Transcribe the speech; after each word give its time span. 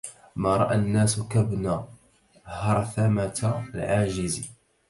ما 0.35 0.57
رأى 0.57 0.75
الناس 0.75 1.19
كابن 1.21 1.85
هرثمة 2.45 3.65
العاجز 3.75 4.51